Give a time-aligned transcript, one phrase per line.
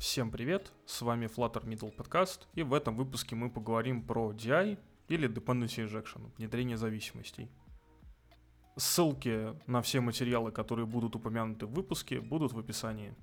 [0.00, 4.78] Всем привет, с вами Flutter Middle Podcast, и в этом выпуске мы поговорим про DI
[5.08, 7.50] или Dependency Injection, внедрение зависимостей.
[8.78, 13.14] Ссылки на все материалы, которые будут упомянуты в выпуске, будут в описании.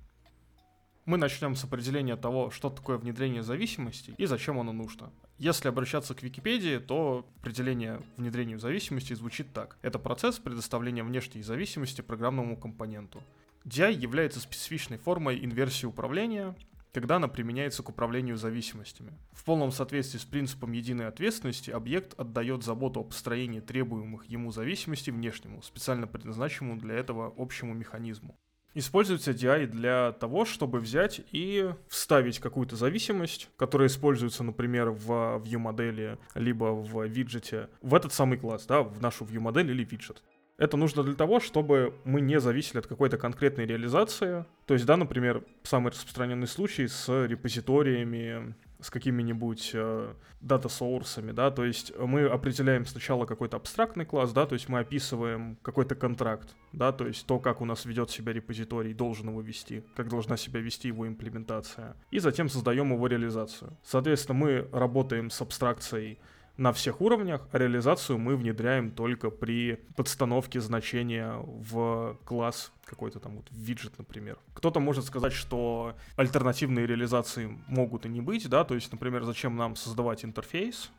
[1.04, 5.10] Мы начнем с определения того, что такое внедрение зависимостей и зачем оно нужно.
[5.36, 9.78] Если обращаться к Википедии, то определение внедрения зависимости звучит так.
[9.82, 13.20] Это процесс предоставления внешней зависимости программному компоненту.
[13.64, 16.54] DI является специфичной формой инверсии управления,
[16.92, 19.12] когда она применяется к управлению зависимостями.
[19.32, 25.10] В полном соответствии с принципом единой ответственности объект отдает заботу о построении требуемых ему зависимостей
[25.10, 28.36] внешнему, специально предназначенному для этого общему механизму.
[28.74, 36.18] Используется DI для того, чтобы взять и вставить какую-то зависимость, которая используется, например, в view-модели,
[36.34, 40.22] либо в виджете, в этот самый класс, да, в нашу view-модель или виджет.
[40.58, 44.44] Это нужно для того, чтобы мы не зависели от какой-то конкретной реализации.
[44.66, 51.64] То есть, да, например, самый распространенный случай с репозиториями, с какими-нибудь э, дата-соурсами, да, то
[51.64, 56.92] есть мы определяем сначала какой-то абстрактный класс, да, то есть мы описываем какой-то контракт, да,
[56.92, 60.60] то есть то, как у нас ведет себя репозиторий, должен его вести, как должна себя
[60.60, 63.76] вести его имплементация, и затем создаем его реализацию.
[63.82, 66.20] Соответственно, мы работаем с абстракцией
[66.58, 73.36] на всех уровнях, а реализацию мы внедряем только при подстановке значения в класс какой-то там
[73.36, 74.38] вот виджет, например.
[74.54, 79.56] Кто-то может сказать, что альтернативные реализации могут и не быть, да, то есть, например, зачем
[79.56, 80.90] нам создавать интерфейс,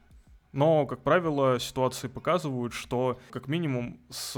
[0.51, 4.37] но, как правило, ситуации показывают, что как минимум с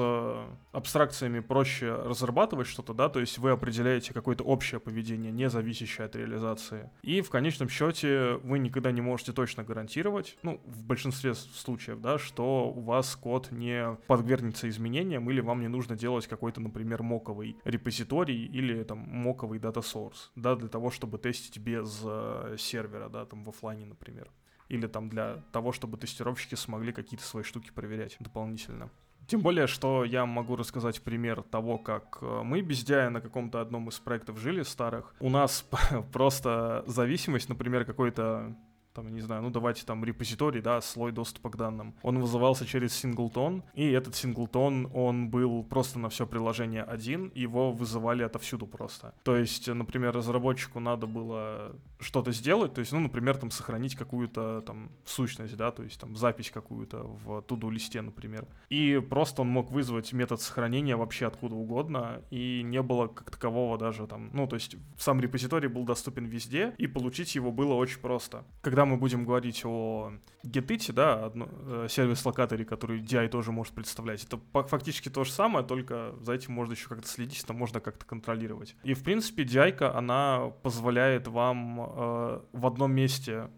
[0.71, 6.15] абстракциями проще разрабатывать что-то, да, то есть вы определяете какое-то общее поведение, не зависящее от
[6.15, 6.89] реализации.
[7.03, 12.17] И в конечном счете вы никогда не можете точно гарантировать, ну, в большинстве случаев, да,
[12.17, 17.57] что у вас код не подвергнется изменениям или вам не нужно делать какой-то, например, моковый
[17.63, 23.25] репозиторий или там моковый дата source, да, для того, чтобы тестить без э, сервера, да,
[23.25, 24.29] там в офлайне, например
[24.71, 28.89] или там для того, чтобы тестировщики смогли какие-то свои штуки проверять дополнительно.
[29.27, 33.61] Тем более, что я могу рассказать пример того, как э, мы без DI на каком-то
[33.61, 35.13] одном из проектов жили старых.
[35.19, 35.65] У нас
[36.13, 38.55] просто зависимость, например, какой-то
[38.93, 41.93] там, не знаю, ну давайте там репозиторий, да, слой доступа к данным.
[42.01, 47.71] Он вызывался через синглтон, и этот синглтон, он был просто на все приложение один, его
[47.71, 49.13] вызывали отовсюду просто.
[49.23, 54.62] То есть, например, разработчику надо было что-то сделать, то есть, ну, например, там сохранить какую-то
[54.62, 58.47] там сущность, да, то есть там запись какую-то в туду листе, например.
[58.69, 63.78] И просто он мог вызвать метод сохранения вообще откуда угодно, и не было как такового
[63.78, 68.00] даже там, ну, то есть сам репозиторий был доступен везде, и получить его было очень
[68.00, 68.45] просто.
[68.62, 70.13] Когда мы будем говорить о
[70.44, 75.66] GetIt, да, одно, э, сервис-локаторе, который DI тоже может представлять, это фактически то же самое,
[75.66, 78.75] только за этим можно еще как-то следить, это можно как-то контролировать.
[78.83, 83.50] И, в принципе, DI, она позволяет вам э, в одном месте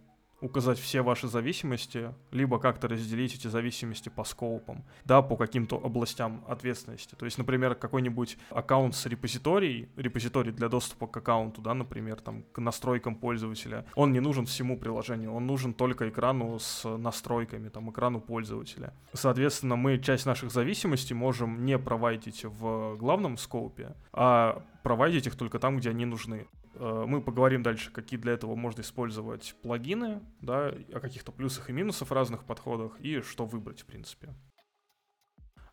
[0.43, 6.43] указать все ваши зависимости, либо как-то разделить эти зависимости по скопам, да, по каким-то областям
[6.49, 7.15] ответственности.
[7.15, 12.43] То есть, например, какой-нибудь аккаунт с репозиторией, репозиторий для доступа к аккаунту, да, например, там,
[12.51, 17.89] к настройкам пользователя, он не нужен всему приложению, он нужен только экрану с настройками, там,
[17.89, 18.93] экрану пользователя.
[19.13, 25.57] Соответственно, мы часть наших зависимостей можем не провайдить в главном скопе, а провайдить их только
[25.57, 26.47] там, где они нужны.
[26.75, 31.73] Э, мы поговорим дальше, какие для этого можно использовать плагины, да, о каких-то плюсах и
[31.73, 34.33] минусах разных подходах и что выбрать, в принципе.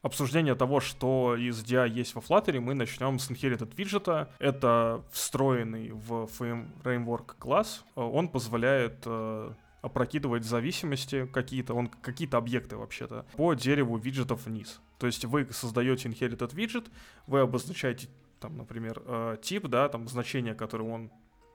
[0.02, 4.30] Обсуждение того, что из DI есть во Flutter, мы начнем с inherited виджета.
[4.38, 7.84] Это встроенный в framework класс.
[7.96, 14.80] Э, он позволяет э, опрокидывать зависимости какие-то, он какие-то объекты вообще-то, по дереву виджетов вниз.
[14.98, 16.86] То есть вы создаете inherited виджет,
[17.26, 18.08] вы обозначаете
[18.40, 21.10] там, например, э, тип, да, там значение, которое он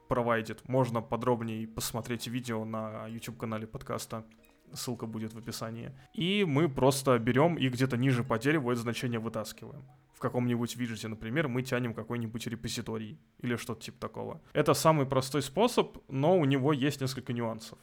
[0.08, 0.68] провайдит.
[0.68, 4.26] Можно подробнее посмотреть видео на YouTube-канале подкаста.
[4.74, 5.92] Ссылка будет в описании.
[6.14, 9.84] И мы просто берем и где-то ниже по дереву это значение вытаскиваем.
[10.14, 14.42] В каком-нибудь виджете, например, мы тянем какой-нибудь репозиторий или что-то типа такого.
[14.54, 17.78] Это самый простой способ, но у него есть несколько нюансов.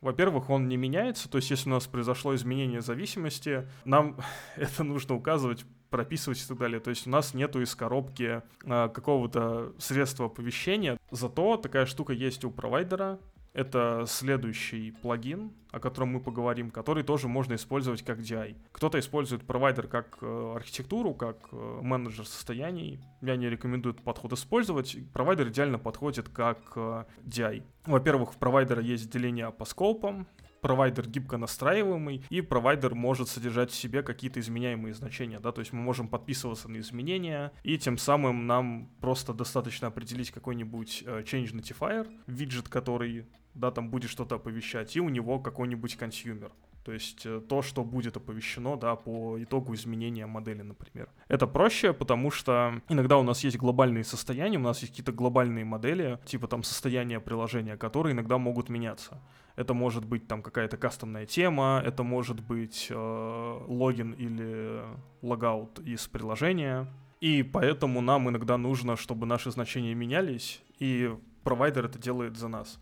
[0.00, 4.18] Во-первых, он не меняется, то есть если у нас произошло изменение зависимости, нам
[4.56, 6.80] это нужно указывать прописывать и так далее.
[6.80, 10.98] То есть у нас нету из коробки э, какого-то средства оповещения.
[11.10, 13.18] Зато такая штука есть у провайдера.
[13.56, 18.54] Это следующий плагин, о котором мы поговорим, который тоже можно использовать как DI.
[18.72, 23.00] Кто-то использует провайдер как э, архитектуру, как э, менеджер состояний.
[23.22, 24.98] Я не рекомендую этот подход использовать.
[25.14, 27.62] Провайдер идеально подходит как э, DI.
[27.86, 30.26] Во-первых, в провайдера есть деление по скопам,
[30.60, 35.72] провайдер гибко настраиваемый, и провайдер может содержать в себе какие-то изменяемые значения, да, то есть
[35.72, 41.52] мы можем подписываться на изменения, и тем самым нам просто достаточно определить какой-нибудь э, change
[41.52, 46.52] notifier, виджет, который, да, там будет что-то оповещать, и у него какой-нибудь consumer.
[46.86, 51.08] То есть э, то, что будет оповещено, да, по итогу изменения модели, например.
[51.26, 55.64] Это проще, потому что иногда у нас есть глобальные состояния, у нас есть какие-то глобальные
[55.64, 59.20] модели, типа там состояния приложения, которые иногда могут меняться.
[59.56, 64.84] Это может быть там какая-то кастомная тема, это может быть э, логин или
[65.22, 66.86] logout из приложения.
[67.20, 71.12] И поэтому нам иногда нужно, чтобы наши значения менялись, и
[71.42, 72.78] провайдер это делает за нас.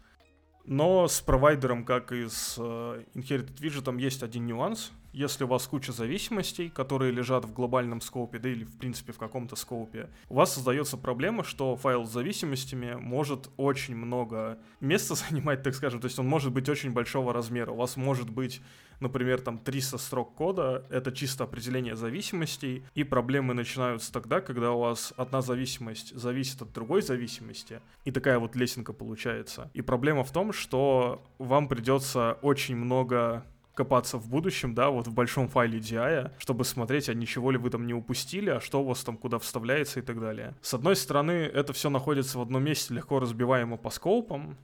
[0.64, 4.92] Но с провайдером, как и с э, Inherited Widget, есть один нюанс.
[5.14, 9.18] Если у вас куча зависимостей, которые лежат в глобальном скопе, да или в принципе в
[9.18, 15.62] каком-то скопе, у вас создается проблема, что файл с зависимостями может очень много места занимать,
[15.62, 16.00] так скажем.
[16.00, 17.70] То есть он может быть очень большого размера.
[17.70, 18.60] У вас может быть
[19.00, 24.80] например, там 300 строк кода, это чисто определение зависимостей, и проблемы начинаются тогда, когда у
[24.80, 29.70] вас одна зависимость зависит от другой зависимости, и такая вот лесенка получается.
[29.74, 35.12] И проблема в том, что вам придется очень много копаться в будущем, да, вот в
[35.12, 38.86] большом файле DI, чтобы смотреть, а ничего ли вы там не упустили, а что у
[38.86, 40.54] вас там куда вставляется и так далее.
[40.62, 44.56] С одной стороны, это все находится в одном месте, легко разбиваемо по scope ам,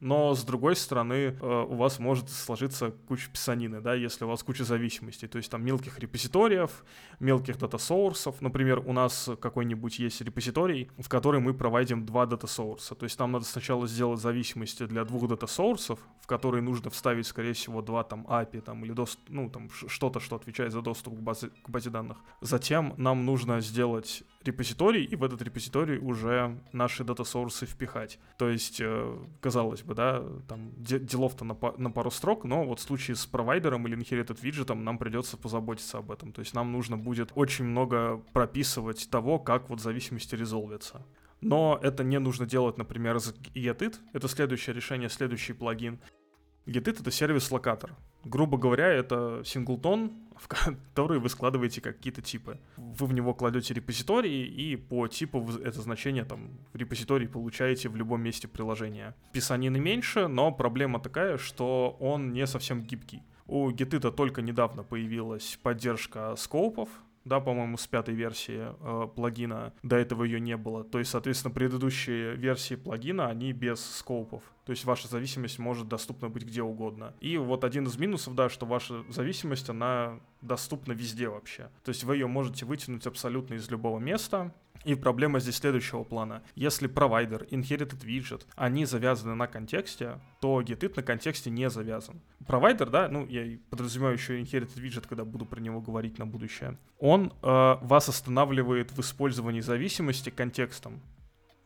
[0.00, 4.42] но с другой стороны э, у вас может сложиться куча писанины, да, если у вас
[4.42, 6.84] куча зависимостей, то есть там мелких репозиториев,
[7.18, 8.40] мелких data source ов.
[8.40, 12.94] Например, у нас какой-нибудь есть репозиторий, в который мы проводим два data source а.
[12.94, 16.90] То есть нам надо сначала сделать зависимости для двух data source ов, в которые нужно
[16.90, 19.18] вставить, скорее всего, два там API там, или дост...
[19.28, 22.18] ну, там что-то, что отвечает за доступ к базе, к базе данных.
[22.42, 28.18] Затем нам нужно сделать репозиторий, и в этот репозиторий уже наши data source ы впихать.
[28.38, 32.82] То есть, э, казалось бы, да, там делов-то на, на пару строк, но вот в
[32.82, 36.32] случае с провайдером или inherited виджетом нам придется позаботиться об этом.
[36.32, 41.04] То есть нам нужно будет очень много прописывать того, как вот зависимости резолвятся.
[41.40, 43.96] Но это не нужно делать, например, с Getit.
[44.12, 46.00] Это следующее решение, следующий плагин.
[46.66, 47.94] Getit— это сервис-локатор.
[48.26, 52.58] Грубо говоря, это синглтон, в который вы складываете какие-то типы.
[52.76, 57.96] Вы в него кладете репозитории, и по типу это значение там в репозитории получаете в
[57.96, 59.14] любом месте приложения.
[59.32, 63.22] Писанины меньше, но проблема такая, что он не совсем гибкий.
[63.46, 66.88] У Git только недавно появилась поддержка скопов,
[67.24, 69.72] да, по-моему, с пятой версии э, плагина.
[69.82, 70.84] До этого ее не было.
[70.84, 74.42] То есть, соответственно, предыдущие версии плагина, они без скопов.
[74.66, 77.14] То есть ваша зависимость может доступна быть где угодно.
[77.20, 81.70] И вот один из минусов, да, что ваша зависимость, она доступна везде вообще.
[81.84, 84.52] То есть вы ее можете вытянуть абсолютно из любого места.
[84.84, 86.42] И проблема здесь следующего плана.
[86.54, 92.20] Если провайдер, inherited widget, они завязаны на контексте, то getit на контексте не завязан.
[92.46, 96.78] Провайдер, да, ну я подразумеваю еще inherited widget, когда буду про него говорить на будущее,
[96.98, 101.00] он э, вас останавливает в использовании зависимости контекстом.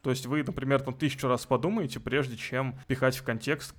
[0.03, 3.75] То есть вы, например, там тысячу раз подумаете, прежде чем пихать в контекст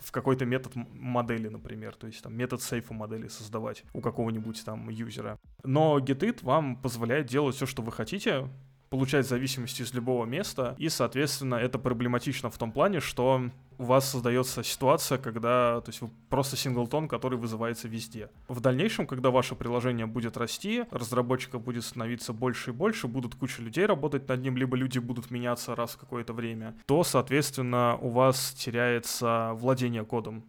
[0.00, 4.88] в какой-то метод модели, например, то есть там метод сейфа модели создавать у какого-нибудь там
[4.88, 5.38] юзера.
[5.64, 8.48] Но Getit вам позволяет делать все, что вы хотите,
[8.90, 14.10] получать зависимости из любого места, и, соответственно, это проблематично в том плане, что у вас
[14.10, 18.28] создается ситуация, когда, то есть вы просто синглтон, который вызывается везде.
[18.48, 23.62] В дальнейшем, когда ваше приложение будет расти, разработчиков будет становиться больше и больше, будут куча
[23.62, 28.10] людей работать над ним, либо люди будут меняться раз в какое-то время, то, соответственно, у
[28.10, 30.44] вас теряется владение кодом.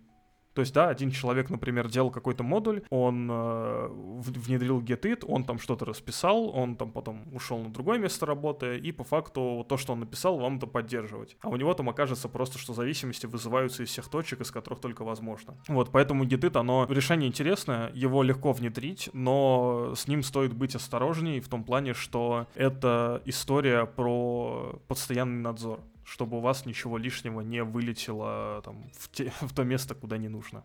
[0.59, 5.57] То есть, да, один человек, например, делал какой-то модуль, он э, внедрил getit, он там
[5.57, 9.93] что-то расписал, он там потом ушел на другое место работы, и по факту то, что
[9.93, 11.37] он написал, вам это поддерживать.
[11.39, 15.05] А у него там окажется просто, что зависимости вызываются из всех точек, из которых только
[15.05, 15.55] возможно.
[15.69, 21.39] Вот, поэтому getit, оно решение интересное, его легко внедрить, но с ним стоит быть осторожнее
[21.39, 27.63] в том плане, что это история про постоянный надзор чтобы у вас ничего лишнего не
[27.63, 30.63] вылетело там, в, те, в то место, куда не нужно.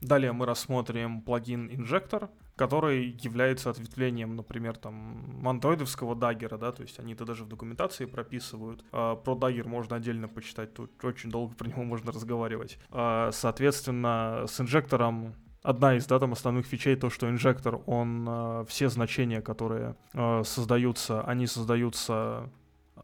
[0.00, 6.82] Далее мы рассмотрим плагин Injector, который является ответвлением, например, там, андроидовского Dagger а, да, то
[6.82, 8.84] есть они это даже в документации прописывают.
[8.92, 12.78] А, про Dagger можно отдельно почитать, тут очень долго про него можно разговаривать.
[12.90, 18.64] А, соответственно, с инжектором одна из да, там основных фичей то, что инжектор, он э,
[18.68, 22.50] все значения, которые э, создаются, они создаются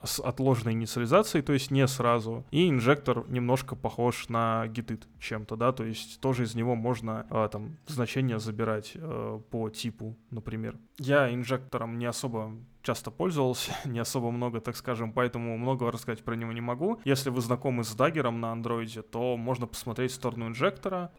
[0.03, 2.45] с отложенной инициализацией, то есть не сразу.
[2.51, 7.49] И инжектор немножко похож на гитит чем-то, да, то есть тоже из него можно а,
[7.49, 10.79] там значения забирать а, по типу, например.
[10.99, 16.35] Я инжектором не особо часто пользовался, не особо много, так скажем, поэтому много рассказать про
[16.35, 17.01] него не могу.
[17.05, 21.13] Если вы знакомы с даггером на андроиде, то можно посмотреть в сторону инжектора,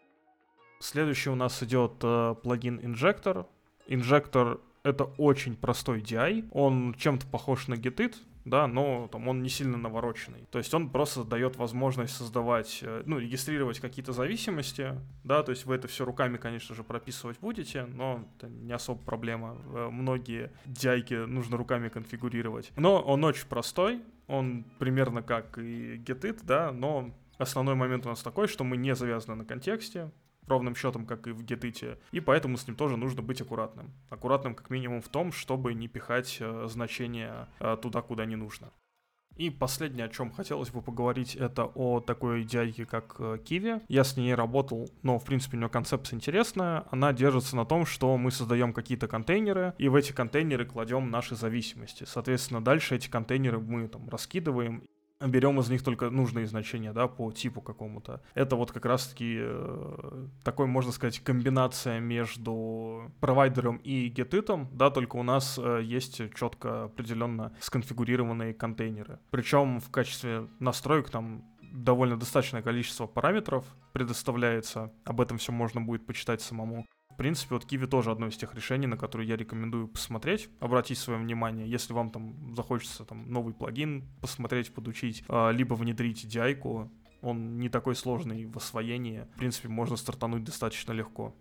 [0.84, 3.46] Следующий у нас идет э, плагин Injector.
[3.88, 6.48] Injector— это очень простой DI.
[6.52, 10.46] Он чем-то похож на Getit, да, но там он не сильно навороченный.
[10.50, 14.92] То есть он просто дает возможность создавать, э, ну, регистрировать какие-то зависимости,
[15.24, 19.00] да, то есть вы это все руками, конечно же, прописывать будете, но это не особо
[19.02, 19.56] проблема.
[19.74, 22.72] Э, многие дяйки нужно руками конфигурировать.
[22.76, 28.22] Но он очень простой, он примерно как и getit, да, но основной момент у нас
[28.22, 30.10] такой, что мы не завязаны на контексте,
[30.46, 33.92] ровным счетом, как и в Гетите, и поэтому с ним тоже нужно быть аккуратным.
[34.10, 38.72] Аккуратным как минимум в том, чтобы не пихать э, значения э, туда, куда не нужно.
[39.36, 43.80] И последнее, о чем хотелось бы поговорить, это о такой дядьке, как Киви.
[43.88, 46.84] Я с ней работал, но, в принципе, у нее концепция интересная.
[46.90, 51.34] Она держится на том, что мы создаем какие-то контейнеры, и в эти контейнеры кладем наши
[51.34, 52.04] зависимости.
[52.06, 54.84] Соответственно, дальше эти контейнеры мы там раскидываем
[55.20, 58.22] берем из них только нужные значения, да, по типу какому-то.
[58.34, 65.16] Это вот как раз-таки э, такой, можно сказать, комбинация между провайдером и гетитом, да, только
[65.16, 69.18] у нас э, есть четко определенно сконфигурированные контейнеры.
[69.30, 71.44] Причем в качестве настроек там
[71.74, 74.92] довольно достаточное количество параметров предоставляется.
[75.04, 76.86] Об этом все можно будет почитать самому.
[77.14, 80.98] В принципе, вот Kiwi тоже одно из тех решений, на которые я рекомендую посмотреть, обратить
[80.98, 86.90] свое внимание, если вам там захочется там новый плагин посмотреть, подучить, а, либо внедрить DI,
[87.22, 91.36] он не такой сложный в освоении, в принципе, можно стартануть достаточно легко.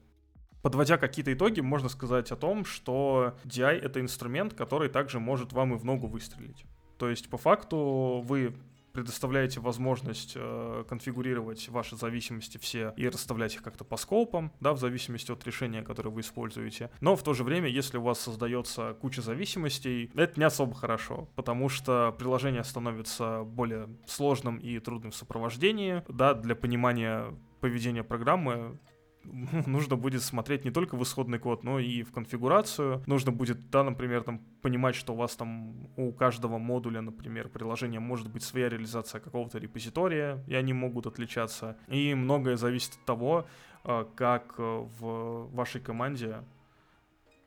[0.61, 5.73] Подводя какие-то итоги, можно сказать о том, что DI— это инструмент, который также может вам
[5.73, 6.65] и в ногу выстрелить.
[6.99, 8.55] То есть, по факту, вы
[8.93, 14.79] предоставляете возможность э, конфигурировать ваши зависимости все и расставлять их как-то по скопам, да, в
[14.79, 16.91] зависимости от решения, которое вы используете.
[17.01, 21.27] Но в то же время, если у вас создается куча зависимостей, это не особо хорошо,
[21.35, 28.77] потому что приложение становится более сложным и трудным в сопровождении, да, для понимания поведения программы
[29.65, 33.03] нужно будет смотреть не только в исходный код, но и в конфигурацию.
[33.05, 37.99] Нужно будет, да, например, там понимать, что у вас там у каждого модуля, например, приложения
[37.99, 41.77] может быть своя реализация какого-то репозитория, и они могут отличаться.
[41.87, 43.45] И многое зависит от того,
[43.83, 46.43] э, как э, в вашей команде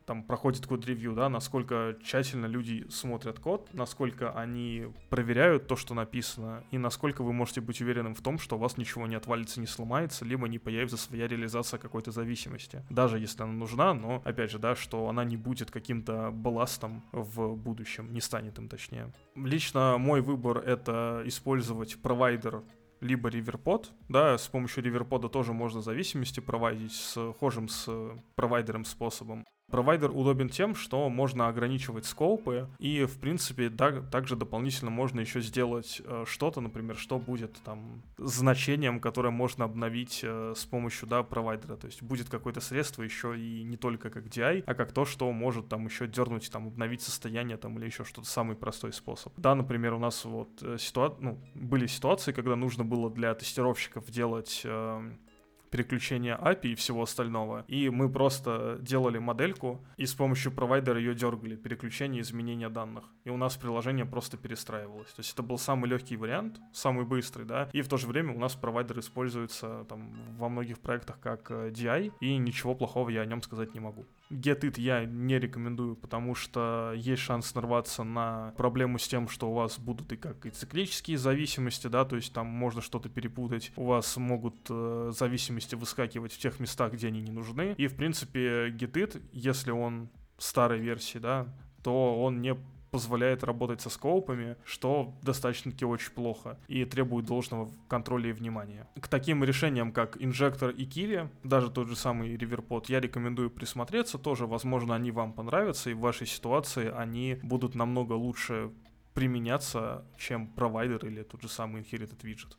[0.07, 6.65] там проходит код-ревью, да, насколько тщательно люди смотрят код, насколько они проверяют то, что написано,
[6.71, 9.67] и насколько вы можете быть уверенным в том, что у вас ничего не отвалится, не
[9.67, 12.83] сломается, либо не появится своя реализация какой-то зависимости.
[12.89, 17.57] Даже если она нужна, но, опять же, да, что она не будет каким-то балластом в
[17.57, 19.13] будущем, не станет им точнее.
[19.35, 22.63] Лично мой выбор— это использовать провайдер
[23.01, 27.89] либо реверпод, да, с помощью реверпода тоже можно зависимости проводить с схожим с
[28.35, 29.45] провайдером способом.
[29.71, 35.41] Провайдер удобен тем, что можно ограничивать скопы, и, в принципе, да, также дополнительно можно еще
[35.41, 41.23] сделать э, что-то, например, что будет там значением, которое можно обновить э, с помощью, да,
[41.23, 41.77] провайдера.
[41.77, 45.31] То есть будет какое-то средство еще и не только как DI, а как то, что
[45.33, 49.33] может там еще дернуть, там, обновить состояние там или еще что-то, самый простой способ.
[49.37, 51.17] Да, например, у нас вот э, ситуа...
[51.19, 55.11] ну, были ситуации, когда нужно было для тестировщиков делать э,
[55.71, 57.65] переключения API и всего остального.
[57.69, 63.05] И мы просто делали модельку и с помощью провайдера ее дергали, переключение изменения данных.
[63.25, 65.09] И у нас приложение просто перестраивалось.
[65.09, 68.35] То есть это был самый легкий вариант, самый быстрый, да, и в то же время
[68.35, 73.23] у нас провайдер используется там во многих проектах как э, DI, и ничего плохого я
[73.23, 74.07] о нем сказать не могу.
[74.31, 79.55] GetIt я не рекомендую, потому что есть шанс нарваться на проблему с тем, что у
[79.55, 83.85] вас будут и как и циклические зависимости, да, то есть там можно что-то перепутать, у
[83.85, 88.69] вас могут э, зависимости выскакивать в тех местах, где они не нужны, и в принципе
[88.69, 90.09] GetIt, если он
[90.39, 91.47] старой версии, да,
[91.83, 92.57] то он не
[92.91, 98.89] позволяет работать со скоупами, что достаточно-таки очень плохо и требует должного контроля и внимания.
[99.01, 104.19] К таким решениям, как инжектор и Kiwi, даже тот же самый Riverpod, я рекомендую присмотреться
[104.19, 104.47] тоже.
[104.47, 108.71] Возможно, они вам понравятся, и в вашей ситуации они будут намного лучше
[109.13, 112.57] применяться, чем провайдер или тот же самый Inherited Widget.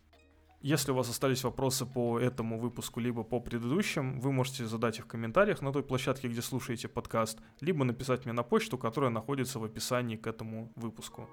[0.61, 5.05] Если у вас остались вопросы по этому выпуску, либо по предыдущим, вы можете задать их
[5.05, 9.59] в комментариях на той площадке, где слушаете подкаст, либо написать мне на почту, которая находится
[9.59, 11.29] в описании к этому выпуску.